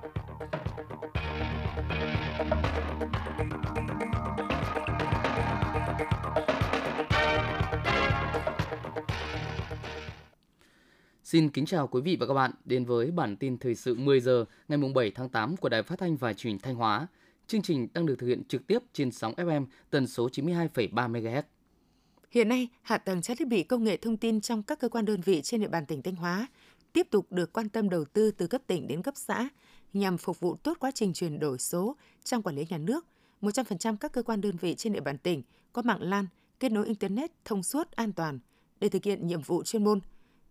Xin 0.00 0.08
kính 11.50 11.66
chào 11.66 11.86
quý 11.86 12.00
vị 12.00 12.16
và 12.20 12.26
các 12.26 12.34
bạn 12.34 12.50
đến 12.64 12.84
với 12.84 13.10
bản 13.10 13.36
tin 13.36 13.58
thời 13.58 13.74
sự 13.74 13.94
10 13.94 14.20
giờ 14.20 14.44
ngày 14.68 14.78
7 14.94 15.10
tháng 15.10 15.28
8 15.28 15.56
của 15.56 15.68
Đài 15.68 15.82
Phát 15.82 15.98
thanh 15.98 16.16
và 16.16 16.32
Truyền 16.32 16.52
hình 16.52 16.60
Thanh 16.60 16.74
Hóa. 16.74 17.06
Chương 17.46 17.62
trình 17.62 17.88
đang 17.94 18.06
được 18.06 18.16
thực 18.18 18.26
hiện 18.26 18.44
trực 18.44 18.66
tiếp 18.66 18.78
trên 18.92 19.10
sóng 19.10 19.34
FM 19.36 19.66
tần 19.90 20.06
số 20.06 20.28
92,3 20.28 21.12
MHz. 21.12 21.42
Hiện 22.30 22.48
nay, 22.48 22.68
hạ 22.82 22.98
tầng 22.98 23.22
trang 23.22 23.36
thiết 23.36 23.48
bị 23.48 23.62
công 23.62 23.84
nghệ 23.84 23.96
thông 23.96 24.16
tin 24.16 24.40
trong 24.40 24.62
các 24.62 24.80
cơ 24.80 24.88
quan 24.88 25.04
đơn 25.04 25.20
vị 25.20 25.40
trên 25.42 25.60
địa 25.60 25.68
bàn 25.68 25.86
tỉnh 25.86 26.02
Thanh 26.02 26.16
Hóa 26.16 26.46
tiếp 26.92 27.06
tục 27.10 27.32
được 27.32 27.52
quan 27.52 27.68
tâm 27.68 27.90
đầu 27.90 28.04
tư 28.04 28.30
từ 28.30 28.46
cấp 28.46 28.62
tỉnh 28.66 28.86
đến 28.86 29.02
cấp 29.02 29.14
xã 29.16 29.48
nhằm 29.92 30.18
phục 30.18 30.40
vụ 30.40 30.56
tốt 30.56 30.76
quá 30.80 30.90
trình 30.90 31.12
chuyển 31.12 31.38
đổi 31.38 31.58
số 31.58 31.96
trong 32.24 32.42
quản 32.42 32.56
lý 32.56 32.66
nhà 32.70 32.78
nước. 32.78 33.06
100% 33.42 33.96
các 33.96 34.12
cơ 34.12 34.22
quan 34.22 34.40
đơn 34.40 34.56
vị 34.56 34.74
trên 34.74 34.92
địa 34.92 35.00
bàn 35.00 35.18
tỉnh 35.18 35.42
có 35.72 35.82
mạng 35.82 36.02
LAN, 36.02 36.26
kết 36.60 36.72
nối 36.72 36.86
Internet 36.86 37.30
thông 37.44 37.62
suốt 37.62 37.90
an 37.90 38.12
toàn 38.12 38.38
để 38.80 38.88
thực 38.88 39.04
hiện 39.04 39.26
nhiệm 39.26 39.42
vụ 39.42 39.62
chuyên 39.62 39.84
môn. 39.84 40.00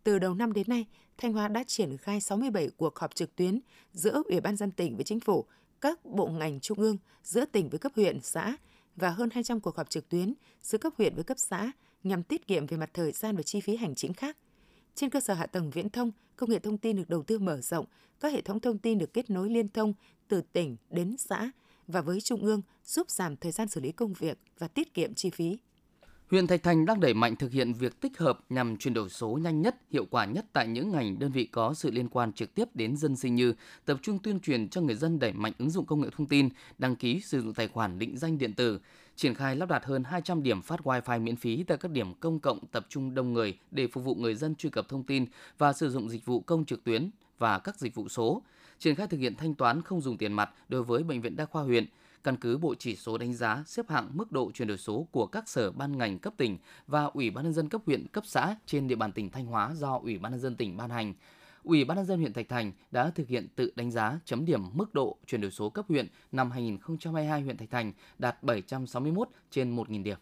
Từ 0.04 0.20
đầu 0.20 0.34
năm 0.34 0.54
đến 0.54 0.66
nay, 0.68 0.86
Thanh 1.18 1.34
Hóa 1.34 1.48
đã 1.48 1.64
triển 1.68 1.98
khai 1.98 2.22
67 2.22 2.70
cuộc 2.78 3.00
họp 3.00 3.16
trực 3.16 3.36
tuyến 3.36 3.60
giữa 3.94 4.22
Ủy 4.26 4.42
ban 4.42 4.56
dân 4.56 4.72
tỉnh 4.72 4.96
với 4.96 5.04
chính 5.04 5.20
phủ, 5.20 5.46
các 5.82 6.06
bộ 6.06 6.28
ngành 6.28 6.60
trung 6.60 6.80
ương, 6.80 6.98
giữa 7.24 7.46
tỉnh 7.46 7.70
với 7.70 7.80
cấp 7.80 7.92
huyện, 7.96 8.22
xã 8.22 8.58
và 8.96 9.10
hơn 9.10 9.30
200 9.30 9.60
cuộc 9.60 9.78
họp 9.78 9.90
trực 9.90 10.10
tuyến 10.10 10.34
giữa 10.62 10.78
cấp 10.78 10.94
huyện 10.98 11.16
với 11.16 11.24
cấp 11.24 11.40
xã 11.40 11.72
nhằm 12.04 12.24
tiết 12.24 12.48
kiệm 12.48 12.66
về 12.66 12.78
mặt 12.78 12.90
thời 12.94 13.12
gian 13.12 13.36
và 13.36 13.44
chi 13.44 13.62
phí 13.62 13.76
hành 13.76 13.96
chính 13.96 14.14
khác. 14.14 14.38
Trên 15.00 15.10
cơ 15.10 15.20
sở 15.20 15.34
hạ 15.34 15.46
tầng 15.46 15.70
viễn 15.70 15.90
thông, 15.90 16.12
công 16.36 16.50
nghệ 16.50 16.60
thông 16.60 16.78
tin 16.78 16.96
được 16.96 17.10
đầu 17.10 17.24
tư 17.24 17.40
mở 17.40 17.62
rộng, 17.62 17.86
các 18.20 18.34
hệ 18.34 18.42
thống 18.42 18.60
thông 18.60 18.78
tin 18.78 18.98
được 18.98 19.14
kết 19.14 19.30
nối 19.30 19.50
liên 19.50 19.70
thông 19.70 19.94
từ 20.28 20.42
tỉnh 20.42 20.76
đến 20.90 21.16
xã 21.18 21.52
và 21.88 22.02
với 22.02 22.22
trung 22.22 22.42
ương 22.42 22.62
giúp 22.86 23.10
giảm 23.10 23.38
thời 23.38 23.52
gian 23.52 23.68
xử 23.68 23.82
lý 23.82 23.92
công 23.92 24.14
việc 24.14 24.38
và 24.58 24.68
tiết 24.68 24.94
kiệm 24.94 25.14
chi 25.14 25.30
phí. 25.30 25.58
Huyện 26.32 26.48
Thạch 26.48 26.64
Thành 26.64 26.86
đang 26.86 27.00
đẩy 27.00 27.14
mạnh 27.14 27.36
thực 27.36 27.52
hiện 27.52 27.74
việc 27.74 28.02
tích 28.02 28.18
hợp 28.18 28.40
nhằm 28.50 28.78
chuyển 28.78 28.94
đổi 28.94 29.10
số 29.10 29.40
nhanh 29.42 29.62
nhất, 29.62 29.76
hiệu 29.92 30.06
quả 30.10 30.26
nhất 30.26 30.46
tại 30.54 30.68
những 30.68 30.92
ngành 30.92 31.20
đơn 31.20 31.32
vị 31.32 31.46
có 31.46 31.74
sự 31.74 31.92
liên 31.92 32.10
quan 32.10 32.34
trực 32.34 32.56
tiếp 32.56 32.76
đến 32.76 32.98
dân 32.98 33.16
sinh 33.16 33.36
như 33.36 33.54
tập 33.86 33.98
trung 34.02 34.20
tuyên 34.20 34.40
truyền 34.40 34.70
cho 34.70 34.82
người 34.82 34.96
dân 34.96 35.20
đẩy 35.20 35.34
mạnh 35.34 35.54
ứng 35.58 35.70
dụng 35.70 35.86
công 35.86 36.02
nghệ 36.02 36.08
thông 36.18 36.28
tin, 36.28 36.50
đăng 36.78 36.96
ký 36.96 37.22
sử 37.22 37.42
dụng 37.42 37.54
tài 37.54 37.68
khoản 37.68 38.00
định 38.00 38.18
danh 38.18 38.38
điện 38.38 38.54
tử, 38.54 38.80
triển 39.16 39.36
khai 39.36 39.56
lắp 39.56 39.70
đặt 39.70 39.86
hơn 39.86 40.04
200 40.04 40.44
điểm 40.44 40.62
phát 40.62 40.80
Wi-Fi 40.84 41.22
miễn 41.22 41.36
phí 41.36 41.64
tại 41.64 41.78
các 41.78 41.92
điểm 41.92 42.14
công 42.14 42.40
cộng 42.40 42.60
tập 42.72 42.86
trung 42.90 43.16
đông 43.16 43.34
người 43.34 43.58
để 43.72 43.88
phục 43.88 44.04
vụ 44.04 44.16
người 44.16 44.36
dân 44.36 44.56
truy 44.56 44.70
cập 44.70 44.90
thông 44.90 45.04
tin 45.04 45.26
và 45.58 45.74
sử 45.74 45.90
dụng 45.90 46.10
dịch 46.10 46.26
vụ 46.26 46.40
công 46.40 46.66
trực 46.66 46.84
tuyến 46.84 47.10
và 47.38 47.60
các 47.60 47.80
dịch 47.80 47.96
vụ 47.96 48.10
số, 48.10 48.42
triển 48.80 48.96
khai 48.96 49.08
thực 49.08 49.18
hiện 49.18 49.36
thanh 49.36 49.56
toán 49.56 49.82
không 49.82 50.02
dùng 50.02 50.18
tiền 50.18 50.34
mặt 50.34 50.50
đối 50.70 50.84
với 50.84 51.04
bệnh 51.04 51.22
viện 51.22 51.36
đa 51.36 51.46
khoa 51.46 51.64
huyện, 51.64 51.86
căn 52.24 52.38
cứ 52.38 52.58
bộ 52.58 52.76
chỉ 52.76 52.96
số 52.96 53.18
đánh 53.18 53.34
giá 53.34 53.64
xếp 53.68 53.90
hạng 53.90 54.10
mức 54.14 54.32
độ 54.32 54.52
chuyển 54.52 54.68
đổi 54.68 54.78
số 54.78 55.08
của 55.12 55.26
các 55.26 55.50
sở 55.50 55.72
ban 55.72 55.98
ngành 55.98 56.20
cấp 56.20 56.34
tỉnh 56.38 56.58
và 56.88 57.04
Ủy 57.04 57.30
ban 57.30 57.44
nhân 57.44 57.54
dân 57.54 57.70
cấp 57.70 57.82
huyện, 57.86 58.08
cấp 58.08 58.24
xã 58.28 58.56
trên 58.66 58.88
địa 58.88 58.96
bàn 58.96 59.12
tỉnh 59.12 59.30
Thanh 59.30 59.46
Hóa 59.46 59.72
do 59.76 60.00
Ủy 60.04 60.18
ban 60.18 60.32
nhân 60.32 60.42
dân 60.42 60.56
tỉnh 60.56 60.78
ban 60.78 60.90
hành. 60.90 61.14
Ủy 61.64 61.86
ban 61.86 61.98
nhân 61.98 62.06
dân 62.06 62.20
huyện 62.20 62.34
Thạch 62.34 62.50
Thành 62.50 62.72
đã 62.92 63.10
thực 63.10 63.28
hiện 63.28 63.48
tự 63.56 63.72
đánh 63.76 63.92
giá 63.92 64.20
chấm 64.26 64.46
điểm 64.46 64.62
mức 64.74 64.94
độ 64.94 65.18
chuyển 65.28 65.42
đổi 65.42 65.52
số 65.52 65.70
cấp 65.70 65.86
huyện 65.90 66.08
năm 66.32 66.52
2022 66.52 67.42
huyện 67.42 67.58
Thạch 67.58 67.70
Thành 67.70 67.94
đạt 68.18 68.44
761 68.44 69.30
trên 69.52 69.76
1.000 69.76 70.04
điểm. 70.04 70.18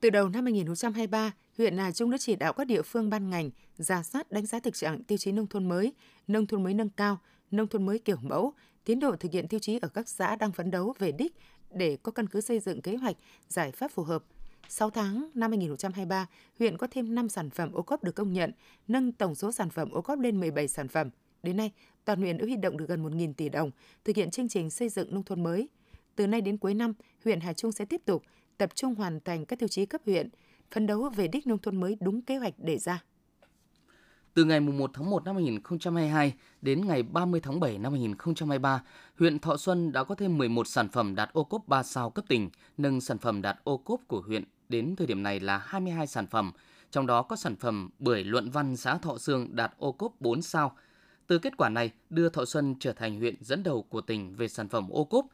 Từ 0.00 0.10
đầu 0.10 0.28
năm 0.28 0.44
2023, 0.44 1.32
huyện 1.58 1.78
Hà 1.78 1.92
Trung 1.92 2.10
đã 2.10 2.18
chỉ 2.18 2.36
đạo 2.36 2.52
các 2.52 2.66
địa 2.66 2.82
phương 2.82 3.10
ban 3.10 3.30
ngành 3.30 3.50
ra 3.76 4.02
soát 4.02 4.30
đánh 4.30 4.46
giá 4.46 4.60
thực 4.60 4.74
trạng 4.74 5.04
tiêu 5.04 5.18
chí 5.18 5.32
nông 5.32 5.46
thôn 5.46 5.68
mới, 5.68 5.92
nông 6.28 6.46
thôn 6.46 6.62
mới 6.62 6.74
nâng 6.74 6.90
cao, 6.90 7.18
nông 7.50 7.66
thôn 7.66 7.86
mới 7.86 7.98
kiểu 7.98 8.16
mẫu, 8.22 8.54
tiến 8.84 9.00
độ 9.00 9.16
thực 9.16 9.32
hiện 9.32 9.48
tiêu 9.48 9.60
chí 9.60 9.78
ở 9.82 9.88
các 9.88 10.08
xã 10.08 10.36
đang 10.36 10.52
phấn 10.52 10.70
đấu 10.70 10.94
về 10.98 11.12
đích 11.12 11.36
để 11.70 11.96
có 12.02 12.12
căn 12.12 12.26
cứ 12.26 12.40
xây 12.40 12.60
dựng 12.60 12.82
kế 12.82 12.96
hoạch, 12.96 13.16
giải 13.48 13.72
pháp 13.72 13.90
phù 13.90 14.02
hợp. 14.02 14.24
6 14.68 14.90
tháng 14.90 15.30
năm 15.34 15.50
2023, 15.50 16.26
huyện 16.58 16.78
có 16.78 16.86
thêm 16.90 17.14
5 17.14 17.28
sản 17.28 17.50
phẩm 17.50 17.72
ô 17.72 17.82
cốp 17.82 18.04
được 18.04 18.14
công 18.14 18.32
nhận, 18.32 18.52
nâng 18.88 19.12
tổng 19.12 19.34
số 19.34 19.52
sản 19.52 19.70
phẩm 19.70 19.90
ô 19.90 20.02
cốp 20.02 20.18
lên 20.18 20.40
17 20.40 20.68
sản 20.68 20.88
phẩm. 20.88 21.10
Đến 21.42 21.56
nay, 21.56 21.72
toàn 22.04 22.20
huyện 22.20 22.38
đã 22.38 22.44
huy 22.44 22.56
động 22.56 22.76
được 22.76 22.88
gần 22.88 23.04
1.000 23.04 23.32
tỷ 23.34 23.48
đồng 23.48 23.70
thực 24.04 24.16
hiện 24.16 24.30
chương 24.30 24.48
trình 24.48 24.70
xây 24.70 24.88
dựng 24.88 25.14
nông 25.14 25.24
thôn 25.24 25.42
mới. 25.42 25.68
Từ 26.16 26.26
nay 26.26 26.40
đến 26.40 26.58
cuối 26.58 26.74
năm, 26.74 26.92
huyện 27.24 27.40
Hà 27.40 27.52
Trung 27.52 27.72
sẽ 27.72 27.84
tiếp 27.84 28.00
tục 28.04 28.22
tập 28.58 28.70
trung 28.74 28.94
hoàn 28.94 29.20
thành 29.20 29.46
các 29.46 29.58
tiêu 29.58 29.68
chí 29.68 29.86
cấp 29.86 30.00
huyện, 30.06 30.28
phấn 30.70 30.86
đấu 30.86 31.08
về 31.16 31.28
đích 31.28 31.46
nông 31.46 31.58
thôn 31.58 31.80
mới 31.80 31.96
đúng 32.00 32.22
kế 32.22 32.36
hoạch 32.36 32.54
đề 32.58 32.78
ra. 32.78 33.04
Từ 34.34 34.44
ngày 34.44 34.60
1 34.60 34.90
tháng 34.94 35.10
1 35.10 35.24
năm 35.24 35.34
2022 35.34 36.34
đến 36.62 36.86
ngày 36.86 37.02
30 37.02 37.40
tháng 37.40 37.60
7 37.60 37.78
năm 37.78 37.92
2023, 37.92 38.82
huyện 39.18 39.38
Thọ 39.38 39.56
Xuân 39.56 39.92
đã 39.92 40.04
có 40.04 40.14
thêm 40.14 40.38
11 40.38 40.66
sản 40.66 40.88
phẩm 40.88 41.14
đạt 41.14 41.30
ô 41.32 41.44
cốp 41.44 41.68
3 41.68 41.82
sao 41.82 42.10
cấp 42.10 42.24
tỉnh, 42.28 42.50
nâng 42.78 43.00
sản 43.00 43.18
phẩm 43.18 43.42
đạt 43.42 43.56
ô 43.64 43.76
cốp 43.76 44.00
của 44.08 44.22
huyện 44.26 44.44
đến 44.68 44.96
thời 44.96 45.06
điểm 45.06 45.22
này 45.22 45.40
là 45.40 45.58
22 45.58 46.06
sản 46.06 46.26
phẩm, 46.26 46.52
trong 46.90 47.06
đó 47.06 47.22
có 47.22 47.36
sản 47.36 47.56
phẩm 47.56 47.90
bưởi 47.98 48.24
luận 48.24 48.50
văn 48.50 48.76
xã 48.76 48.98
Thọ 48.98 49.18
Sương 49.18 49.56
đạt 49.56 49.72
ô 49.78 49.92
cốp 49.92 50.20
4 50.20 50.42
sao. 50.42 50.76
Từ 51.26 51.38
kết 51.38 51.56
quả 51.56 51.68
này, 51.68 51.90
đưa 52.10 52.28
Thọ 52.28 52.44
Xuân 52.44 52.74
trở 52.80 52.92
thành 52.92 53.18
huyện 53.18 53.34
dẫn 53.40 53.62
đầu 53.62 53.82
của 53.82 54.00
tỉnh 54.00 54.36
về 54.36 54.48
sản 54.48 54.68
phẩm 54.68 54.88
ô 54.90 55.04
cốp. 55.04 55.26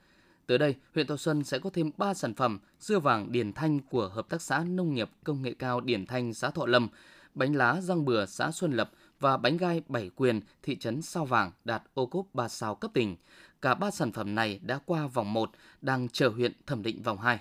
Tới 0.46 0.58
đây, 0.58 0.74
huyện 0.94 1.06
Thọ 1.06 1.16
Xuân 1.16 1.44
sẽ 1.44 1.58
có 1.58 1.70
thêm 1.70 1.90
3 1.96 2.14
sản 2.14 2.34
phẩm 2.34 2.58
dưa 2.80 2.98
vàng 2.98 3.32
Điển 3.32 3.52
Thanh 3.52 3.80
của 3.80 4.08
Hợp 4.08 4.28
tác 4.28 4.42
xã 4.42 4.64
Nông 4.68 4.94
nghiệp 4.94 5.10
Công 5.24 5.42
nghệ 5.42 5.54
cao 5.58 5.80
Điển 5.80 6.06
Thanh 6.06 6.34
xã 6.34 6.50
Thọ 6.50 6.66
Lâm, 6.66 6.88
bánh 7.36 7.56
lá 7.56 7.80
răng 7.80 8.04
bừa 8.04 8.26
xã 8.26 8.50
Xuân 8.50 8.72
Lập 8.72 8.90
và 9.20 9.36
bánh 9.36 9.56
gai 9.56 9.82
Bảy 9.88 10.10
Quyền 10.16 10.40
thị 10.62 10.76
trấn 10.76 11.02
Sao 11.02 11.24
Vàng 11.24 11.52
đạt 11.64 11.82
ô 11.94 12.06
cốp 12.06 12.26
3 12.34 12.48
sao 12.48 12.74
cấp 12.74 12.90
tỉnh. 12.94 13.16
Cả 13.62 13.74
ba 13.74 13.90
sản 13.90 14.12
phẩm 14.12 14.34
này 14.34 14.60
đã 14.62 14.78
qua 14.86 15.06
vòng 15.06 15.32
1, 15.32 15.50
đang 15.80 16.08
chờ 16.08 16.28
huyện 16.28 16.52
thẩm 16.66 16.82
định 16.82 17.02
vòng 17.02 17.18
2. 17.18 17.40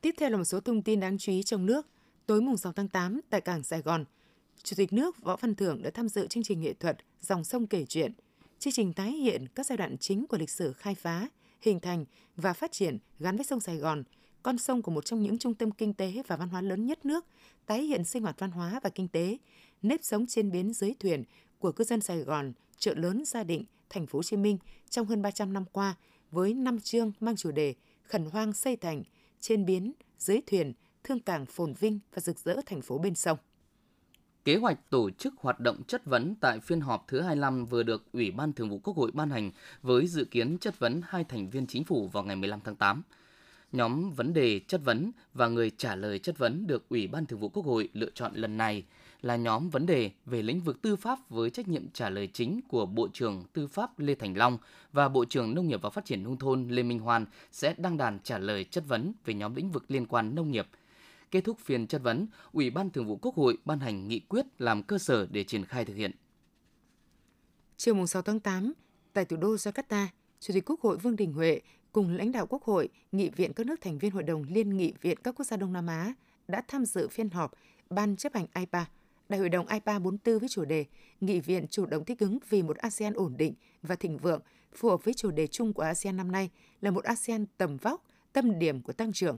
Tiếp 0.00 0.14
theo 0.18 0.30
là 0.30 0.36
một 0.36 0.44
số 0.44 0.60
thông 0.60 0.82
tin 0.82 1.00
đáng 1.00 1.18
chú 1.18 1.32
ý 1.32 1.42
trong 1.42 1.66
nước. 1.66 1.86
Tối 2.26 2.40
mùng 2.40 2.56
6 2.56 2.72
tháng 2.72 2.88
8 2.88 3.20
tại 3.30 3.40
cảng 3.40 3.62
Sài 3.62 3.82
Gòn, 3.82 4.04
Chủ 4.62 4.74
tịch 4.76 4.92
nước 4.92 5.22
Võ 5.22 5.36
Văn 5.36 5.54
Thưởng 5.54 5.82
đã 5.82 5.90
tham 5.90 6.08
dự 6.08 6.26
chương 6.26 6.42
trình 6.42 6.60
nghệ 6.60 6.72
thuật 6.72 6.96
Dòng 7.20 7.44
sông 7.44 7.66
kể 7.66 7.84
chuyện. 7.88 8.12
Chương 8.58 8.72
trình 8.72 8.92
tái 8.92 9.12
hiện 9.12 9.46
các 9.54 9.66
giai 9.66 9.78
đoạn 9.78 9.98
chính 9.98 10.26
của 10.26 10.36
lịch 10.36 10.50
sử 10.50 10.72
khai 10.72 10.94
phá, 10.94 11.28
hình 11.60 11.80
thành 11.80 12.04
và 12.36 12.52
phát 12.52 12.72
triển 12.72 12.98
gắn 13.18 13.36
với 13.36 13.44
sông 13.44 13.60
Sài 13.60 13.76
Gòn, 13.76 14.02
con 14.44 14.58
sông 14.58 14.82
của 14.82 14.90
một 14.90 15.04
trong 15.04 15.22
những 15.22 15.38
trung 15.38 15.54
tâm 15.54 15.70
kinh 15.70 15.94
tế 15.94 16.22
và 16.26 16.36
văn 16.36 16.48
hóa 16.48 16.60
lớn 16.60 16.86
nhất 16.86 17.06
nước, 17.06 17.26
tái 17.66 17.82
hiện 17.82 18.04
sinh 18.04 18.22
hoạt 18.22 18.38
văn 18.38 18.50
hóa 18.50 18.80
và 18.82 18.90
kinh 18.90 19.08
tế, 19.08 19.38
nếp 19.82 20.00
sống 20.02 20.26
trên 20.26 20.52
bến 20.52 20.72
dưới 20.72 20.94
thuyền 21.00 21.24
của 21.58 21.72
cư 21.72 21.84
dân 21.84 22.00
Sài 22.00 22.18
Gòn, 22.18 22.52
chợ 22.78 22.94
lớn 22.94 23.24
Gia 23.26 23.44
Định, 23.44 23.64
thành 23.90 24.06
phố 24.06 24.18
Hồ 24.18 24.22
Chí 24.22 24.36
Minh 24.36 24.58
trong 24.90 25.06
hơn 25.06 25.22
300 25.22 25.52
năm 25.52 25.64
qua 25.72 25.94
với 26.30 26.54
năm 26.54 26.80
chương 26.80 27.12
mang 27.20 27.36
chủ 27.36 27.50
đề 27.50 27.74
Khẩn 28.02 28.24
hoang 28.24 28.52
xây 28.52 28.76
thành, 28.76 29.02
trên 29.40 29.66
biến, 29.66 29.92
dưới 30.18 30.40
thuyền, 30.46 30.72
thương 31.04 31.20
cảng 31.20 31.46
phồn 31.46 31.74
vinh 31.74 31.98
và 32.14 32.20
rực 32.20 32.38
rỡ 32.38 32.56
thành 32.66 32.82
phố 32.82 32.98
bên 32.98 33.14
sông. 33.14 33.38
Kế 34.44 34.56
hoạch 34.56 34.90
tổ 34.90 35.10
chức 35.10 35.34
hoạt 35.36 35.60
động 35.60 35.82
chất 35.88 36.04
vấn 36.04 36.34
tại 36.40 36.60
phiên 36.60 36.80
họp 36.80 37.04
thứ 37.08 37.20
25 37.20 37.66
vừa 37.66 37.82
được 37.82 38.04
Ủy 38.12 38.30
ban 38.30 38.52
Thường 38.52 38.70
vụ 38.70 38.78
Quốc 38.78 38.96
hội 38.96 39.10
ban 39.14 39.30
hành 39.30 39.50
với 39.82 40.06
dự 40.06 40.24
kiến 40.24 40.58
chất 40.58 40.78
vấn 40.78 41.00
hai 41.04 41.24
thành 41.24 41.50
viên 41.50 41.66
chính 41.66 41.84
phủ 41.84 42.08
vào 42.08 42.24
ngày 42.24 42.36
15 42.36 42.60
tháng 42.64 42.76
8. 42.76 43.02
Nhóm 43.74 44.10
vấn 44.10 44.32
đề 44.32 44.60
chất 44.60 44.80
vấn 44.84 45.12
và 45.32 45.48
người 45.48 45.70
trả 45.70 45.94
lời 45.96 46.18
chất 46.18 46.38
vấn 46.38 46.66
được 46.66 46.88
Ủy 46.88 47.06
ban 47.06 47.26
Thường 47.26 47.40
vụ 47.40 47.48
Quốc 47.48 47.66
hội 47.66 47.88
lựa 47.92 48.10
chọn 48.14 48.34
lần 48.34 48.56
này 48.56 48.84
là 49.22 49.36
nhóm 49.36 49.70
vấn 49.70 49.86
đề 49.86 50.10
về 50.26 50.42
lĩnh 50.42 50.60
vực 50.60 50.82
tư 50.82 50.96
pháp 50.96 51.18
với 51.28 51.50
trách 51.50 51.68
nhiệm 51.68 51.90
trả 51.90 52.10
lời 52.10 52.28
chính 52.32 52.60
của 52.68 52.86
Bộ 52.86 53.08
trưởng 53.12 53.44
Tư 53.52 53.66
pháp 53.66 53.98
Lê 53.98 54.14
Thành 54.14 54.36
Long 54.36 54.58
và 54.92 55.08
Bộ 55.08 55.24
trưởng 55.24 55.54
Nông 55.54 55.68
nghiệp 55.68 55.82
và 55.82 55.90
Phát 55.90 56.04
triển 56.04 56.22
Nông 56.22 56.36
thôn 56.36 56.68
Lê 56.68 56.82
Minh 56.82 56.98
Hoan 56.98 57.26
sẽ 57.52 57.74
đăng 57.78 57.96
đàn 57.96 58.18
trả 58.20 58.38
lời 58.38 58.64
chất 58.64 58.84
vấn 58.88 59.12
về 59.24 59.34
nhóm 59.34 59.54
lĩnh 59.54 59.70
vực 59.70 59.84
liên 59.88 60.06
quan 60.06 60.34
nông 60.34 60.50
nghiệp. 60.50 60.68
Kết 61.30 61.40
thúc 61.40 61.58
phiên 61.60 61.86
chất 61.86 62.02
vấn, 62.02 62.26
Ủy 62.52 62.70
ban 62.70 62.90
Thường 62.90 63.06
vụ 63.06 63.16
Quốc 63.16 63.34
hội 63.34 63.58
ban 63.64 63.80
hành 63.80 64.08
nghị 64.08 64.20
quyết 64.20 64.46
làm 64.58 64.82
cơ 64.82 64.98
sở 64.98 65.26
để 65.30 65.44
triển 65.44 65.64
khai 65.64 65.84
thực 65.84 65.94
hiện. 65.94 66.10
Chiều 67.76 68.06
6 68.06 68.22
tháng 68.22 68.40
8, 68.40 68.72
tại 69.12 69.24
thủ 69.24 69.36
đô 69.36 69.54
Jakarta, 69.54 70.06
Chủ 70.40 70.54
tịch 70.54 70.64
Quốc 70.70 70.80
hội 70.80 70.96
Vương 70.96 71.16
Đình 71.16 71.32
Huệ 71.32 71.60
cùng 71.94 72.16
lãnh 72.16 72.32
đạo 72.32 72.46
Quốc 72.46 72.62
hội, 72.62 72.88
nghị 73.12 73.28
viện 73.28 73.52
các 73.52 73.66
nước 73.66 73.80
thành 73.80 73.98
viên 73.98 74.10
Hội 74.10 74.22
đồng 74.22 74.44
Liên 74.48 74.76
nghị 74.76 74.92
viện 75.00 75.18
các 75.24 75.34
quốc 75.34 75.44
gia 75.44 75.56
Đông 75.56 75.72
Nam 75.72 75.86
Á 75.86 76.14
đã 76.48 76.62
tham 76.68 76.84
dự 76.84 77.08
phiên 77.08 77.30
họp 77.30 77.52
Ban 77.90 78.16
chấp 78.16 78.34
hành 78.34 78.46
IPA 78.54 78.86
Đại 79.28 79.40
hội 79.40 79.48
đồng 79.48 79.66
IPA 79.66 79.98
44 79.98 80.38
với 80.38 80.48
chủ 80.48 80.64
đề 80.64 80.84
Nghị 81.20 81.40
viện 81.40 81.66
chủ 81.70 81.86
động 81.86 82.04
thích 82.04 82.18
ứng 82.18 82.38
vì 82.48 82.62
một 82.62 82.76
ASEAN 82.76 83.12
ổn 83.12 83.34
định 83.36 83.54
và 83.82 83.94
thịnh 83.94 84.18
vượng, 84.18 84.40
phù 84.76 84.88
hợp 84.88 85.04
với 85.04 85.14
chủ 85.14 85.30
đề 85.30 85.46
chung 85.46 85.72
của 85.72 85.82
ASEAN 85.82 86.16
năm 86.16 86.32
nay 86.32 86.50
là 86.80 86.90
một 86.90 87.04
ASEAN 87.04 87.46
tầm 87.58 87.76
vóc, 87.76 88.04
tâm 88.32 88.58
điểm 88.58 88.82
của 88.82 88.92
tăng 88.92 89.12
trưởng. 89.12 89.36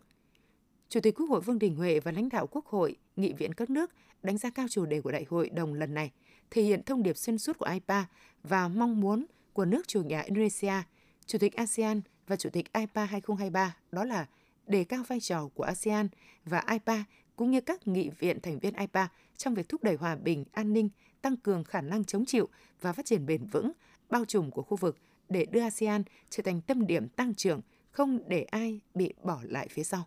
Chủ 0.89 1.01
tịch 1.01 1.15
Quốc 1.15 1.27
hội 1.31 1.41
Vương 1.41 1.59
Đình 1.59 1.77
Huệ 1.77 2.01
và 2.01 2.13
lãnh 2.13 2.29
đạo 2.29 2.47
Quốc 2.47 2.67
hội, 2.67 2.97
nghị 3.17 3.33
viện 3.33 3.55
các 3.55 3.71
nước 3.71 3.91
đánh 4.23 4.39
giá 4.39 4.51
cao 4.51 4.67
chủ 4.71 4.87
đề 4.87 5.01
của 5.01 5.13
đại 5.13 5.27
hội 5.29 5.49
đồng 5.49 5.75
lần 5.75 5.95
này, 5.95 6.11
thể 6.51 6.63
hiện 6.63 6.83
thông 6.83 7.03
điệp 7.03 7.17
xuyên 7.17 7.39
suốt 7.39 7.59
của 7.59 7.67
IPA 7.73 8.07
và 8.43 8.69
mong 8.69 9.01
muốn 9.01 9.27
của 9.53 9.65
nước 9.65 9.89
chủ 9.89 10.03
nhà 10.03 10.21
Indonesia, 10.21 10.83
Chủ 11.27 11.39
tịch 11.39 11.57
ASEAN 11.57 12.01
và 12.27 12.37
Chủ 12.37 12.51
tịch 12.51 12.73
IPA 12.73 13.05
2023 13.05 13.77
đó 13.93 14.05
là 14.05 14.27
đề 14.67 14.85
cao 14.85 15.05
vai 15.09 15.21
trò 15.21 15.49
của 15.55 15.63
ASEAN 15.63 16.09
và 16.45 16.65
IPA 16.71 17.05
cũng 17.37 17.51
như 17.51 17.61
các 17.61 17.89
nghị 17.89 18.11
viện 18.11 18.41
thành 18.41 18.59
viên 18.59 18.75
IPA 18.75 19.09
trong 19.37 19.55
việc 19.55 19.69
thúc 19.69 19.83
đẩy 19.83 19.95
hòa 19.95 20.17
bình, 20.17 20.45
an 20.53 20.73
ninh, 20.73 20.89
tăng 21.23 21.37
cường 21.37 21.65
khả 21.65 21.81
năng 21.81 22.05
chống 22.05 22.25
chịu 22.25 22.49
và 22.81 22.93
phát 22.93 23.07
triển 23.07 23.27
bền 23.27 23.47
vững, 23.47 23.73
bao 24.11 24.25
trùm 24.25 24.51
của 24.51 24.63
khu 24.63 24.77
vực 24.77 24.97
để 25.29 25.47
đưa 25.51 25.61
ASEAN 25.61 26.03
trở 26.31 26.43
thành 26.43 26.61
tâm 26.61 26.87
điểm 26.87 27.09
tăng 27.09 27.35
trưởng, 27.35 27.61
không 27.91 28.29
để 28.29 28.43
ai 28.43 28.81
bị 28.95 29.15
bỏ 29.23 29.41
lại 29.43 29.69
phía 29.71 29.85
sau. 29.85 30.05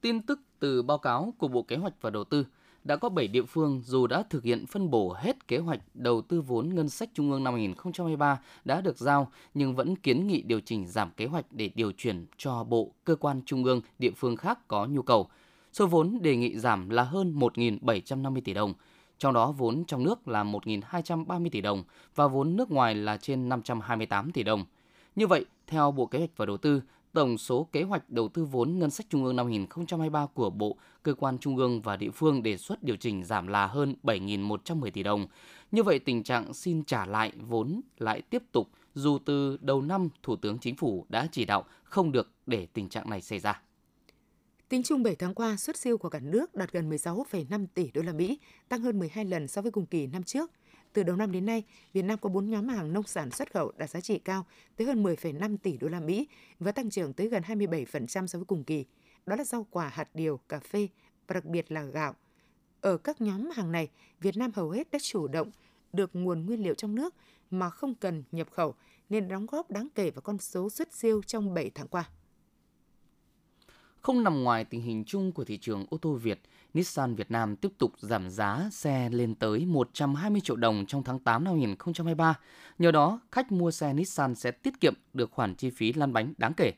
Tin 0.00 0.22
tức 0.22 0.40
từ 0.58 0.82
báo 0.82 0.98
cáo 0.98 1.34
của 1.38 1.48
Bộ 1.48 1.62
Kế 1.62 1.76
hoạch 1.76 1.94
và 2.00 2.10
Đầu 2.10 2.24
tư, 2.24 2.46
đã 2.86 2.96
có 2.96 3.08
7 3.08 3.28
địa 3.28 3.42
phương 3.42 3.80
dù 3.84 4.06
đã 4.06 4.22
thực 4.30 4.44
hiện 4.44 4.66
phân 4.66 4.90
bổ 4.90 5.12
hết 5.18 5.48
kế 5.48 5.58
hoạch 5.58 5.80
đầu 5.94 6.22
tư 6.22 6.40
vốn 6.40 6.74
ngân 6.74 6.88
sách 6.88 7.10
trung 7.14 7.32
ương 7.32 7.44
năm 7.44 7.54
2023 7.54 8.40
đã 8.64 8.80
được 8.80 8.98
giao 8.98 9.30
nhưng 9.54 9.74
vẫn 9.74 9.96
kiến 9.96 10.26
nghị 10.26 10.42
điều 10.42 10.60
chỉnh 10.60 10.86
giảm 10.86 11.10
kế 11.10 11.26
hoạch 11.26 11.46
để 11.50 11.70
điều 11.74 11.92
chuyển 11.92 12.26
cho 12.36 12.64
bộ, 12.64 12.92
cơ 13.04 13.16
quan 13.16 13.40
trung 13.46 13.64
ương, 13.64 13.80
địa 13.98 14.10
phương 14.16 14.36
khác 14.36 14.68
có 14.68 14.86
nhu 14.86 15.02
cầu. 15.02 15.28
Số 15.72 15.86
vốn 15.86 16.18
đề 16.22 16.36
nghị 16.36 16.58
giảm 16.58 16.90
là 16.90 17.02
hơn 17.02 17.38
1.750 17.38 18.40
tỷ 18.44 18.54
đồng, 18.54 18.74
trong 19.18 19.34
đó 19.34 19.52
vốn 19.52 19.84
trong 19.84 20.04
nước 20.04 20.28
là 20.28 20.44
1.230 20.44 21.48
tỷ 21.50 21.60
đồng 21.60 21.84
và 22.14 22.26
vốn 22.26 22.56
nước 22.56 22.70
ngoài 22.70 22.94
là 22.94 23.16
trên 23.16 23.48
528 23.48 24.32
tỷ 24.32 24.42
đồng. 24.42 24.64
Như 25.16 25.26
vậy, 25.26 25.44
theo 25.66 25.90
Bộ 25.90 26.06
Kế 26.06 26.18
hoạch 26.18 26.36
và 26.36 26.46
Đầu 26.46 26.56
tư, 26.56 26.82
tổng 27.16 27.38
số 27.38 27.68
kế 27.72 27.82
hoạch 27.82 28.10
đầu 28.10 28.28
tư 28.28 28.44
vốn 28.44 28.78
ngân 28.78 28.90
sách 28.90 29.06
trung 29.10 29.24
ương 29.24 29.36
năm 29.36 29.46
2023 29.46 30.26
của 30.26 30.50
Bộ, 30.50 30.76
cơ 31.02 31.14
quan 31.14 31.38
trung 31.38 31.56
ương 31.56 31.82
và 31.82 31.96
địa 31.96 32.10
phương 32.10 32.42
đề 32.42 32.56
xuất 32.56 32.82
điều 32.82 32.96
chỉnh 32.96 33.24
giảm 33.24 33.46
là 33.46 33.66
hơn 33.66 33.94
7.110 34.02 34.90
tỷ 34.90 35.02
đồng. 35.02 35.26
Như 35.70 35.82
vậy, 35.82 35.98
tình 35.98 36.22
trạng 36.22 36.54
xin 36.54 36.84
trả 36.84 37.06
lại 37.06 37.32
vốn 37.48 37.80
lại 37.98 38.22
tiếp 38.22 38.42
tục 38.52 38.70
dù 38.94 39.18
từ 39.24 39.56
đầu 39.60 39.82
năm 39.82 40.08
Thủ 40.22 40.36
tướng 40.36 40.58
Chính 40.58 40.76
phủ 40.76 41.06
đã 41.08 41.28
chỉ 41.32 41.44
đạo 41.44 41.64
không 41.82 42.12
được 42.12 42.30
để 42.46 42.66
tình 42.66 42.88
trạng 42.88 43.10
này 43.10 43.20
xảy 43.20 43.38
ra. 43.38 43.62
Tính 44.68 44.82
chung 44.82 45.02
7 45.02 45.14
tháng 45.14 45.34
qua, 45.34 45.56
xuất 45.56 45.76
siêu 45.76 45.98
của 45.98 46.08
cả 46.08 46.20
nước 46.20 46.54
đạt 46.54 46.72
gần 46.72 46.90
16,5 46.90 47.66
tỷ 47.74 47.90
đô 47.90 48.02
la 48.02 48.12
Mỹ, 48.12 48.38
tăng 48.68 48.82
hơn 48.82 48.98
12 48.98 49.24
lần 49.24 49.48
so 49.48 49.62
với 49.62 49.72
cùng 49.72 49.86
kỳ 49.86 50.06
năm 50.06 50.22
trước. 50.22 50.50
Từ 50.92 51.02
đầu 51.02 51.16
năm 51.16 51.32
đến 51.32 51.46
nay, 51.46 51.64
Việt 51.92 52.02
Nam 52.02 52.18
có 52.18 52.28
4 52.28 52.50
nhóm 52.50 52.68
hàng 52.68 52.92
nông 52.92 53.06
sản 53.06 53.30
xuất 53.30 53.52
khẩu 53.52 53.72
đạt 53.76 53.90
giá 53.90 54.00
trị 54.00 54.18
cao 54.18 54.46
tới 54.76 54.86
hơn 54.86 55.02
10,5 55.02 55.56
tỷ 55.56 55.76
đô 55.76 55.88
la 55.88 56.00
Mỹ 56.00 56.28
và 56.58 56.72
tăng 56.72 56.90
trưởng 56.90 57.12
tới 57.12 57.28
gần 57.28 57.42
27% 57.42 58.26
so 58.26 58.38
với 58.38 58.46
cùng 58.46 58.64
kỳ. 58.64 58.84
Đó 59.26 59.36
là 59.36 59.44
rau 59.44 59.66
quả, 59.70 59.88
hạt 59.88 60.08
điều, 60.14 60.40
cà 60.48 60.60
phê 60.60 60.88
và 61.26 61.34
đặc 61.34 61.44
biệt 61.44 61.72
là 61.72 61.82
gạo. 61.82 62.14
Ở 62.80 62.96
các 62.96 63.20
nhóm 63.20 63.50
hàng 63.50 63.72
này, 63.72 63.88
Việt 64.20 64.36
Nam 64.36 64.50
hầu 64.54 64.70
hết 64.70 64.90
đã 64.90 64.98
chủ 65.02 65.28
động 65.28 65.50
được 65.92 66.10
nguồn 66.12 66.46
nguyên 66.46 66.62
liệu 66.62 66.74
trong 66.74 66.94
nước 66.94 67.14
mà 67.50 67.70
không 67.70 67.94
cần 67.94 68.24
nhập 68.32 68.48
khẩu 68.50 68.74
nên 69.08 69.28
đóng 69.28 69.46
góp 69.46 69.70
đáng 69.70 69.88
kể 69.94 70.10
vào 70.10 70.22
con 70.22 70.38
số 70.38 70.70
xuất 70.70 70.94
siêu 70.94 71.22
trong 71.26 71.54
7 71.54 71.70
tháng 71.74 71.88
qua. 71.88 72.10
Không 74.00 74.22
nằm 74.22 74.42
ngoài 74.42 74.64
tình 74.64 74.80
hình 74.80 75.04
chung 75.06 75.32
của 75.32 75.44
thị 75.44 75.58
trường 75.58 75.86
ô 75.90 75.98
tô 75.98 76.12
Việt, 76.14 76.40
Nissan 76.76 77.14
Việt 77.14 77.30
Nam 77.30 77.56
tiếp 77.56 77.72
tục 77.78 77.92
giảm 77.98 78.30
giá 78.30 78.68
xe 78.72 79.10
lên 79.10 79.34
tới 79.34 79.66
120 79.66 80.40
triệu 80.44 80.56
đồng 80.56 80.84
trong 80.86 81.02
tháng 81.02 81.18
8 81.18 81.44
năm 81.44 81.54
2023. 81.54 82.34
Nhờ 82.78 82.90
đó, 82.90 83.20
khách 83.32 83.52
mua 83.52 83.70
xe 83.70 83.92
Nissan 83.92 84.34
sẽ 84.34 84.50
tiết 84.50 84.80
kiệm 84.80 84.94
được 85.12 85.30
khoản 85.32 85.54
chi 85.54 85.70
phí 85.70 85.92
lăn 85.92 86.12
bánh 86.12 86.34
đáng 86.38 86.54
kể. 86.54 86.72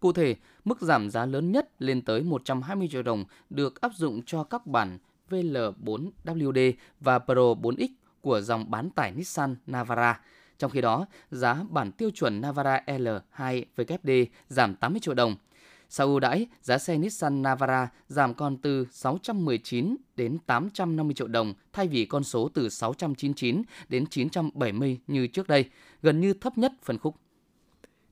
Cụ 0.00 0.12
thể, 0.12 0.36
mức 0.64 0.80
giảm 0.80 1.10
giá 1.10 1.26
lớn 1.26 1.52
nhất 1.52 1.68
lên 1.78 2.02
tới 2.02 2.22
120 2.22 2.88
triệu 2.92 3.02
đồng 3.02 3.24
được 3.50 3.80
áp 3.80 3.92
dụng 3.94 4.22
cho 4.26 4.44
các 4.44 4.66
bản 4.66 4.98
VL4WD 5.30 6.72
và 7.00 7.18
Pro 7.18 7.34
4X 7.34 7.88
của 8.20 8.40
dòng 8.40 8.70
bán 8.70 8.90
tải 8.90 9.12
Nissan 9.12 9.56
Navara. 9.66 10.20
Trong 10.58 10.70
khi 10.70 10.80
đó, 10.80 11.06
giá 11.30 11.64
bản 11.70 11.92
tiêu 11.92 12.10
chuẩn 12.10 12.40
Navara 12.40 12.80
L2 12.86 13.64
WD 13.76 14.26
giảm 14.48 14.74
80 14.74 15.00
triệu 15.00 15.14
đồng– 15.14 15.36
sau 15.94 16.06
ưu 16.06 16.20
đãi, 16.20 16.46
giá 16.62 16.78
xe 16.78 16.98
Nissan 16.98 17.42
Navara 17.42 17.88
giảm 18.08 18.34
còn 18.34 18.56
từ 18.56 18.86
619 18.90 19.96
đến 20.16 20.38
850 20.46 21.14
triệu 21.14 21.28
đồng 21.28 21.54
thay 21.72 21.88
vì 21.88 22.04
con 22.04 22.24
số 22.24 22.48
từ 22.54 22.68
699 22.68 23.62
đến 23.88 24.06
970 24.06 25.00
như 25.06 25.26
trước 25.26 25.48
đây, 25.48 25.70
gần 26.02 26.20
như 26.20 26.34
thấp 26.34 26.58
nhất 26.58 26.72
phân 26.82 26.98
khúc. 26.98 27.16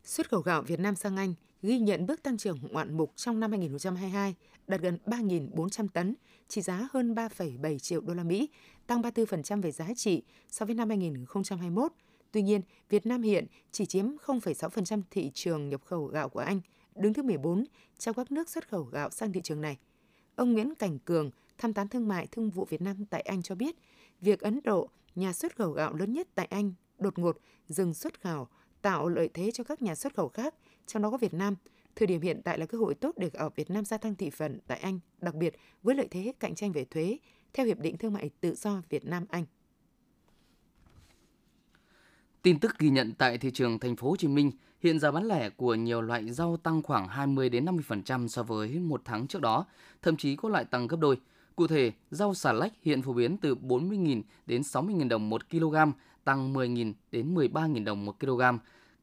Xuất 0.05 0.31
khẩu 0.31 0.41
gạo 0.41 0.63
Việt 0.63 0.81
Nam 0.81 0.95
sang 0.95 1.17
Anh 1.17 1.35
ghi 1.63 1.79
nhận 1.79 2.07
bước 2.07 2.23
tăng 2.23 2.37
trưởng 2.37 2.59
ngoạn 2.71 2.97
mục 2.97 3.13
trong 3.17 3.41
năm 3.41 3.51
2022, 3.51 4.35
đạt 4.67 4.81
gần 4.81 4.99
3.400 5.07 5.89
tấn, 5.89 6.15
trị 6.49 6.61
giá 6.61 6.89
hơn 6.93 7.15
3,7 7.15 7.79
triệu 7.79 8.01
đô 8.01 8.15
la 8.15 8.23
Mỹ, 8.25 8.49
tăng 8.87 9.03
34% 9.03 9.63
về 9.63 9.71
giá 9.73 9.89
trị 9.97 10.23
so 10.49 10.67
với 10.67 10.75
năm 10.75 10.89
2021. 10.89 11.93
Tuy 12.33 12.43
nhiên, 12.43 12.61
Việt 12.89 13.07
Nam 13.07 13.23
hiện 13.23 13.47
chỉ 13.73 13.87
chiếm 13.87 14.07
0,6% 14.27 15.03
thị 15.11 15.31
trường 15.35 15.69
nhập 15.69 15.81
khẩu 15.85 16.05
gạo 16.05 16.29
của 16.29 16.41
Anh– 16.41 16.61
đứng 16.97 17.15
thứ 17.15 17.23
14 17.23 17.65
trong 17.99 18.15
các 18.15 18.33
nước 18.33 18.49
xuất 18.49 18.69
khẩu 18.69 18.83
gạo 18.83 19.11
sang 19.11 19.33
thị 19.33 19.41
trường 19.45 19.61
này. 19.61 19.79
Ông 20.37 20.53
Nguyễn 20.53 20.75
Cảnh 20.75 20.99
Cường, 20.99 21.31
tham 21.59 21.75
tán 21.75 21.89
thương 21.89 22.09
mại 22.09 22.27
thương 22.27 22.51
vụ 22.51 22.65
Việt 22.65 22.83
Nam 22.83 23.05
tại 23.11 23.21
Anh 23.21 23.43
cho 23.43 23.55
biết, 23.55 23.77
việc 24.21 24.41
Ấn 24.41 24.61
Độ, 24.65 24.89
nhà 25.15 25.33
xuất 25.33 25.57
khẩu 25.57 25.71
gạo 25.71 25.95
lớn 25.95 26.13
nhất 26.13 26.29
tại 26.35 26.47
Anh, 26.47 26.73
đột 26.99 27.19
ngột 27.19 27.39
dừng 27.69 27.95
xuất 27.95 28.21
khẩu 28.21 28.49
tạo 28.83 29.09
lợi 29.09 29.29
thế 29.35 29.51
cho 29.51 29.65
các 29.65 29.83
nhà 29.83 29.95
xuất 29.95 30.15
khẩu 30.15 30.29
khác, 30.29 30.55
trong 30.87 31.03
đó 31.03 31.11
có 31.11 31.17
Việt 31.17 31.35
Nam. 31.35 31.57
Thời 31.97 32.07
điểm 32.07 32.21
hiện 32.21 32.41
tại 32.45 32.59
là 32.59 32.67
cơ 32.67 32.79
hội 32.79 32.95
tốt 32.95 33.15
để 33.17 33.31
ở 33.33 33.51
Việt 33.51 33.71
Nam 33.71 33.85
gia 33.85 33.99
tăng 33.99 34.15
thị 34.15 34.31
phần 34.31 34.59
tại 34.67 34.79
Anh, 34.79 35.01
đặc 35.21 35.35
biệt 35.35 35.55
với 35.83 35.95
lợi 35.95 36.09
thế 36.11 36.33
cạnh 36.41 36.55
tranh 36.55 36.73
về 36.73 36.85
thuế, 36.85 37.19
theo 37.53 37.67
Hiệp 37.67 37.79
định 37.79 37.97
Thương 37.97 38.13
mại 38.13 38.31
Tự 38.41 38.55
do 38.55 38.83
Việt 38.89 39.05
Nam-Anh. 39.05 39.45
Tin 42.43 42.61
tức 42.61 42.79
ghi 42.79 42.91
nhận 42.91 43.13
tại 43.19 43.39
thị 43.39 43.51
trường 43.51 43.79
thành 43.79 43.97
phố 43.97 44.11
Hồ 44.11 44.17
Chí 44.17 44.29
Minh, 44.29 44.51
hiện 44.83 44.99
giá 44.99 45.11
bán 45.11 45.25
lẻ 45.25 45.51
của 45.51 45.75
nhiều 45.75 46.03
loại 46.03 46.31
rau 46.31 46.57
tăng 46.57 46.83
khoảng 46.83 47.09
20 47.09 47.49
đến 47.49 47.65
50% 47.65 48.29
so 48.29 48.43
với 48.43 48.79
một 48.79 49.03
tháng 49.05 49.27
trước 49.27 49.43
đó, 49.43 49.67
thậm 50.03 50.17
chí 50.17 50.37
có 50.37 50.49
loại 50.49 50.65
tăng 50.65 50.87
gấp 50.87 50.97
đôi. 51.01 51.17
Cụ 51.57 51.67
thể, 51.67 51.93
rau 52.11 52.35
xà 52.35 52.53
lách 52.53 52.73
hiện 52.83 53.03
phổ 53.03 53.13
biến 53.13 53.37
từ 53.37 53.55
40.000 53.55 54.23
đến 54.47 54.63
60.000 54.63 55.09
đồng 55.09 55.31
1 55.31 55.51
kg, 55.51 55.77
tăng 56.25 56.55
10.000 56.55 56.93
đến 57.11 57.35
13.000 57.35 57.85
đồng 57.85 58.05
1 58.05 58.21
kg. 58.21 58.43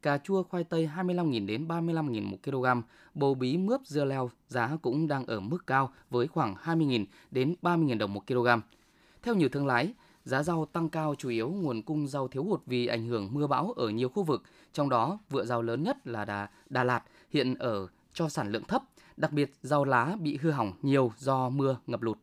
Cà 0.01 0.17
chua 0.17 0.43
khoai 0.43 0.63
tây 0.63 0.89
25.000 0.95 1.45
đến 1.45 1.67
35.000 1.67 2.29
1 2.29 2.37
kg, 2.43 2.81
bầu 3.13 3.33
bí 3.33 3.57
mướp 3.57 3.81
dưa 3.85 4.05
leo 4.05 4.29
giá 4.47 4.77
cũng 4.81 5.07
đang 5.07 5.25
ở 5.25 5.39
mức 5.39 5.67
cao 5.67 5.93
với 6.09 6.27
khoảng 6.27 6.55
20.000 6.55 7.05
đến 7.31 7.55
30.000 7.61 7.97
đồng 7.97 8.13
1 8.13 8.27
kg. 8.27 8.47
Theo 9.23 9.35
nhiều 9.35 9.49
thương 9.49 9.67
lái, 9.67 9.93
Giá 10.23 10.43
rau 10.43 10.65
tăng 10.65 10.89
cao 10.89 11.15
chủ 11.17 11.29
yếu 11.29 11.49
nguồn 11.49 11.81
cung 11.81 12.07
rau 12.07 12.27
thiếu 12.27 12.43
hụt 12.43 12.61
vì 12.65 12.87
ảnh 12.87 13.07
hưởng 13.07 13.29
mưa 13.31 13.47
bão 13.47 13.71
ở 13.71 13.89
nhiều 13.89 14.09
khu 14.09 14.23
vực, 14.23 14.43
trong 14.73 14.89
đó 14.89 15.19
vựa 15.29 15.45
rau 15.45 15.61
lớn 15.61 15.83
nhất 15.83 16.07
là 16.07 16.25
Đà, 16.25 16.47
Đà 16.69 16.83
Lạt 16.83 17.03
hiện 17.29 17.55
ở 17.55 17.87
cho 18.13 18.29
sản 18.29 18.51
lượng 18.51 18.63
thấp, 18.63 18.83
đặc 19.17 19.31
biệt 19.31 19.51
rau 19.61 19.85
lá 19.85 20.15
bị 20.21 20.37
hư 20.41 20.51
hỏng 20.51 20.73
nhiều 20.81 21.11
do 21.17 21.49
mưa 21.49 21.77
ngập 21.87 22.01
lụt. 22.01 22.17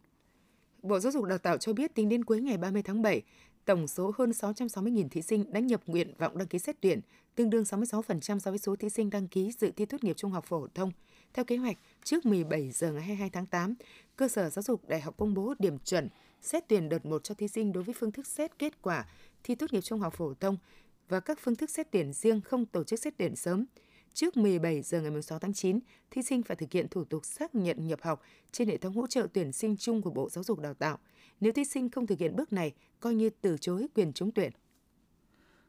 Bộ 0.82 0.98
Giáo 0.98 1.12
dục 1.12 1.24
Đào 1.24 1.38
tạo 1.38 1.58
cho 1.58 1.72
biết 1.72 1.94
tính 1.94 2.08
đến 2.08 2.24
cuối 2.24 2.40
ngày 2.40 2.58
30 2.58 2.82
tháng 2.82 3.02
7, 3.02 3.22
tổng 3.64 3.86
số 3.86 4.12
hơn 4.18 4.30
660.000 4.30 5.08
thí 5.08 5.22
sinh 5.22 5.52
đã 5.52 5.60
nhập 5.60 5.80
nguyện 5.86 6.14
vọng 6.18 6.38
đăng 6.38 6.48
ký 6.48 6.58
xét 6.58 6.76
tuyển, 6.80 7.00
tương 7.34 7.50
đương 7.50 7.62
66% 7.62 8.38
so 8.38 8.50
với 8.50 8.58
số 8.58 8.76
thí 8.76 8.90
sinh 8.90 9.10
đăng 9.10 9.28
ký 9.28 9.52
dự 9.58 9.70
thi 9.76 9.86
tốt 9.86 10.04
nghiệp 10.04 10.16
trung 10.16 10.30
học 10.30 10.44
phổ 10.44 10.66
thông. 10.74 10.90
Theo 11.34 11.44
kế 11.44 11.56
hoạch, 11.56 11.76
trước 12.04 12.26
17 12.26 12.70
giờ 12.70 12.92
ngày 12.92 13.02
22 13.02 13.30
tháng 13.30 13.46
8, 13.46 13.74
cơ 14.16 14.28
sở 14.28 14.50
giáo 14.50 14.62
dục 14.62 14.88
đại 14.88 15.00
học 15.00 15.14
công 15.16 15.34
bố 15.34 15.54
điểm 15.58 15.78
chuẩn 15.78 16.08
xét 16.46 16.68
tuyển 16.68 16.88
đợt 16.88 17.06
1 17.06 17.24
cho 17.24 17.34
thí 17.34 17.48
sinh 17.48 17.72
đối 17.72 17.84
với 17.84 17.94
phương 17.98 18.12
thức 18.12 18.26
xét 18.26 18.58
kết 18.58 18.82
quả 18.82 19.06
thi 19.42 19.54
tốt 19.54 19.72
nghiệp 19.72 19.80
trung 19.80 20.00
học 20.00 20.14
phổ 20.16 20.34
thông 20.34 20.56
và 21.08 21.20
các 21.20 21.38
phương 21.40 21.56
thức 21.56 21.70
xét 21.70 21.90
tuyển 21.90 22.12
riêng 22.12 22.40
không 22.40 22.66
tổ 22.66 22.84
chức 22.84 22.98
xét 22.98 23.14
tuyển 23.16 23.36
sớm. 23.36 23.64
Trước 24.14 24.36
17 24.36 24.82
giờ 24.82 25.00
ngày 25.00 25.22
6 25.22 25.38
tháng 25.38 25.54
9, 25.54 25.78
thí 26.10 26.22
sinh 26.22 26.42
phải 26.42 26.56
thực 26.56 26.72
hiện 26.72 26.88
thủ 26.88 27.04
tục 27.04 27.24
xác 27.24 27.54
nhận 27.54 27.86
nhập 27.86 28.02
học 28.02 28.22
trên 28.52 28.68
hệ 28.68 28.76
thống 28.76 28.94
hỗ 28.94 29.06
trợ 29.06 29.26
tuyển 29.32 29.52
sinh 29.52 29.76
chung 29.76 30.02
của 30.02 30.10
Bộ 30.10 30.28
Giáo 30.28 30.44
dục 30.44 30.58
Đào 30.58 30.74
tạo. 30.74 30.98
Nếu 31.40 31.52
thí 31.52 31.64
sinh 31.64 31.90
không 31.90 32.06
thực 32.06 32.18
hiện 32.18 32.36
bước 32.36 32.52
này, 32.52 32.72
coi 33.00 33.14
như 33.14 33.30
từ 33.40 33.56
chối 33.60 33.86
quyền 33.94 34.12
trúng 34.12 34.30
tuyển. 34.30 34.52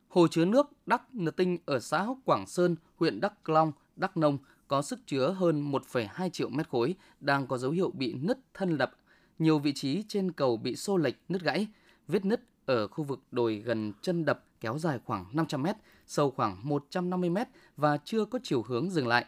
Hồ 0.07 0.27
chứa 0.27 0.45
nước 0.45 0.67
Đắc 0.85 1.15
Nờ 1.15 1.31
Tinh 1.31 1.57
ở 1.65 1.79
xã 1.79 2.07
Quảng 2.25 2.47
Sơn, 2.47 2.75
huyện 2.95 3.19
Đắc 3.19 3.49
Long, 3.49 3.71
Đắc 3.95 4.17
Nông 4.17 4.37
có 4.67 4.81
sức 4.81 4.99
chứa 5.05 5.31
hơn 5.31 5.71
1,2 5.71 6.29
triệu 6.29 6.49
mét 6.49 6.69
khối 6.69 6.95
đang 7.19 7.47
có 7.47 7.57
dấu 7.57 7.71
hiệu 7.71 7.91
bị 7.91 8.13
nứt 8.13 8.37
thân 8.53 8.77
đập 8.77 8.91
nhiều 9.39 9.59
vị 9.59 9.73
trí 9.73 10.03
trên 10.07 10.31
cầu 10.31 10.57
bị 10.57 10.75
xô 10.75 10.97
lệch, 10.97 11.15
nứt 11.29 11.41
gãy. 11.41 11.67
Vết 12.07 12.25
nứt 12.25 12.41
ở 12.65 12.87
khu 12.87 13.03
vực 13.03 13.19
đồi 13.31 13.55
gần 13.55 13.93
chân 14.01 14.25
đập 14.25 14.43
kéo 14.59 14.77
dài 14.77 14.99
khoảng 15.05 15.25
500 15.33 15.63
mét, 15.63 15.75
sâu 16.07 16.31
khoảng 16.31 16.57
150 16.63 17.29
mét 17.29 17.47
và 17.77 17.97
chưa 17.97 18.25
có 18.25 18.39
chiều 18.43 18.61
hướng 18.61 18.89
dừng 18.91 19.07
lại. 19.07 19.25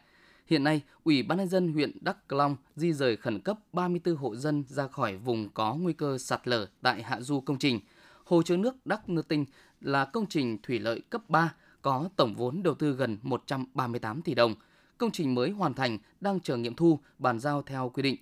Hiện 0.47 0.63
nay, 0.63 0.81
Ủy 1.03 1.23
ban 1.23 1.37
nhân 1.37 1.47
dân 1.47 1.73
huyện 1.73 1.91
Đắk 2.01 2.31
Long 2.31 2.55
di 2.75 2.93
rời 2.93 3.17
khẩn 3.17 3.39
cấp 3.39 3.59
34 3.73 4.15
hộ 4.15 4.35
dân 4.35 4.63
ra 4.67 4.87
khỏi 4.87 5.17
vùng 5.17 5.49
có 5.49 5.75
nguy 5.75 5.93
cơ 5.93 6.17
sạt 6.17 6.47
lở 6.47 6.67
tại 6.81 7.03
hạ 7.03 7.21
du 7.21 7.39
công 7.41 7.57
trình. 7.57 7.79
Hồ 8.25 8.41
chứa 8.43 8.57
nước 8.57 8.85
Đắk 8.85 9.09
Nơ 9.09 9.21
Tinh 9.21 9.45
là 9.81 10.05
công 10.05 10.25
trình 10.25 10.57
thủy 10.63 10.79
lợi 10.79 11.01
cấp 11.09 11.29
3 11.29 11.53
có 11.81 12.09
tổng 12.15 12.35
vốn 12.35 12.63
đầu 12.63 12.73
tư 12.73 12.91
gần 12.91 13.17
138 13.21 14.21
tỷ 14.21 14.35
đồng. 14.35 14.55
Công 14.97 15.11
trình 15.11 15.35
mới 15.35 15.49
hoàn 15.49 15.73
thành 15.73 15.97
đang 16.21 16.39
chờ 16.39 16.57
nghiệm 16.57 16.75
thu, 16.75 16.99
bàn 17.17 17.39
giao 17.39 17.61
theo 17.61 17.89
quy 17.89 18.03
định. 18.03 18.15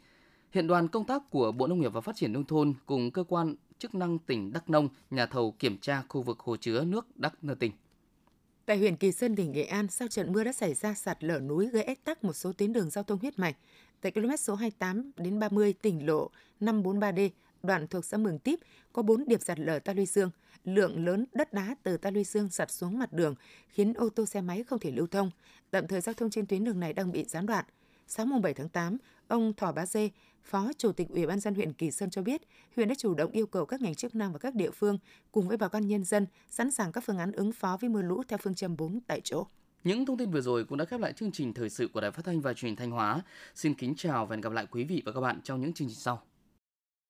Hiện 0.52 0.68
đoàn 0.68 0.88
công 0.88 1.06
tác 1.06 1.30
của 1.30 1.52
Bộ 1.52 1.68
Nông 1.68 1.82
nghiệp 1.82 1.94
và 1.94 2.02
Phát 2.02 2.16
triển 2.16 2.34
Nông 2.34 2.46
thôn 2.46 2.74
cùng 2.86 3.12
cơ 3.12 3.24
quan 3.24 3.56
chức 3.80 3.96
năng 3.96 4.20
tỉnh 4.20 4.54
Đắk 4.54 4.70
Nông, 4.70 4.90
nhà 5.10 5.26
thầu 5.26 5.52
kiểm 5.52 5.78
tra 5.78 6.04
khu 6.10 6.22
vực 6.22 6.40
hồ 6.40 6.58
chứa 6.58 6.84
nước 6.84 7.18
Đắk 7.18 7.44
Nơ 7.44 7.56
Tỉnh. 7.56 7.72
Tại 8.66 8.78
huyện 8.78 8.96
Kỳ 8.96 9.12
Sơn, 9.12 9.36
tỉnh 9.36 9.52
Nghệ 9.52 9.64
An, 9.64 9.88
sau 9.88 10.08
trận 10.08 10.34
mưa 10.34 10.44
đã 10.44 10.54
xảy 10.54 10.74
ra 10.74 10.94
sạt 10.94 11.24
lở 11.24 11.40
núi 11.40 11.68
gây 11.68 11.84
ách 11.84 12.04
tắc 12.04 12.24
một 12.24 12.34
số 12.34 12.54
tuyến 12.54 12.74
đường 12.74 12.90
giao 12.90 13.04
thông 13.04 13.20
huyết 13.20 13.40
mạch. 13.40 13.56
Tại 14.02 14.12
km 14.12 14.36
số 14.40 14.56
28 14.56 15.12
đến 15.18 15.40
30 15.40 15.74
tỉnh 15.74 16.06
lộ 16.06 16.30
543D, 16.62 17.30
đoạn 17.64 17.88
thuộc 17.88 18.06
xã 18.06 18.18
Mường 18.18 18.40
Tiếp 18.40 18.60
có 18.94 19.02
4 19.02 19.26
điểm 19.28 19.40
sạt 19.40 19.60
lở 19.60 19.80
ta 19.80 19.94
luy 19.94 20.06
dương. 20.06 20.30
Lượng 20.66 21.06
lớn 21.06 21.26
đất 21.34 21.54
đá 21.54 21.76
từ 21.84 21.98
ta 21.98 22.12
luy 22.12 22.24
dương 22.24 22.50
sạt 22.50 22.72
xuống 22.72 23.00
mặt 23.00 23.14
đường 23.14 23.36
khiến 23.70 23.94
ô 23.94 24.10
tô 24.10 24.26
xe 24.26 24.42
máy 24.42 24.64
không 24.64 24.80
thể 24.80 24.92
lưu 24.92 25.08
thông. 25.08 25.32
Tạm 25.72 25.88
thời 25.88 26.02
giao 26.02 26.14
thông 26.14 26.30
trên 26.30 26.46
tuyến 26.46 26.64
đường 26.64 26.80
này 26.80 26.94
đang 26.94 27.12
bị 27.12 27.26
gián 27.28 27.46
đoạn. 27.46 27.66
Sáng 28.08 28.30
mùng 28.30 28.42
7 28.42 28.54
tháng 28.54 28.70
8, 28.70 28.98
ông 29.28 29.54
Thỏ 29.54 29.72
Bá 29.72 29.86
Dê, 29.86 30.10
Phó 30.44 30.72
Chủ 30.78 30.92
tịch 30.92 31.10
Ủy 31.10 31.26
ban 31.26 31.40
dân 31.40 31.56
huyện 31.56 31.74
Kỳ 31.74 31.92
Sơn 31.92 32.10
cho 32.10 32.22
biết, 32.22 32.42
huyện 32.76 32.88
đã 32.88 32.96
chủ 32.98 33.14
động 33.14 33.32
yêu 33.32 33.48
cầu 33.48 33.66
các 33.66 33.82
ngành 33.82 33.96
chức 33.96 34.16
năng 34.16 34.34
và 34.34 34.40
các 34.40 34.56
địa 34.56 34.72
phương 34.72 34.98
cùng 35.32 35.48
với 35.48 35.58
bà 35.58 35.68
con 35.68 35.88
nhân 35.88 36.04
dân 36.04 36.28
sẵn 36.50 36.72
sàng 36.72 36.92
các 36.92 37.04
phương 37.04 37.18
án 37.18 37.32
ứng 37.32 37.52
phó 37.52 37.78
với 37.82 37.90
mưa 37.90 38.02
lũ 38.02 38.24
theo 38.28 38.38
phương 38.44 38.56
châm 38.56 38.78
4 38.78 39.00
tại 39.08 39.22
chỗ. 39.24 39.48
Những 39.84 40.06
thông 40.06 40.18
tin 40.18 40.32
vừa 40.32 40.42
rồi 40.42 40.66
cũng 40.66 40.78
đã 40.78 40.86
khép 40.86 41.00
lại 41.00 41.14
chương 41.14 41.32
trình 41.32 41.54
thời 41.54 41.70
sự 41.70 41.88
của 41.94 42.02
Đài 42.02 42.12
Phát 42.12 42.26
thanh 42.26 42.42
và 42.42 42.54
Truyền 42.54 42.76
thanh 42.76 42.92
Hóa. 42.92 43.22
Xin 43.56 43.74
kính 43.74 43.94
chào 43.98 44.26
và 44.26 44.36
hẹn 44.36 44.42
gặp 44.42 44.52
lại 44.52 44.68
quý 44.72 44.84
vị 44.84 45.02
và 45.06 45.12
các 45.12 45.22
bạn 45.22 45.42
trong 45.44 45.62
những 45.62 45.74
chương 45.74 45.88
trình 45.88 45.98
sau. 45.98 46.22